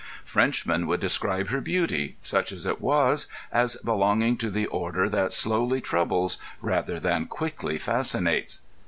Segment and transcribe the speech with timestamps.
[0.25, 5.31] Frenchmen would describe her beauty, such as it was, as belonging to the order that
[5.31, 8.61] slowly troubles rather than quickly fascinates.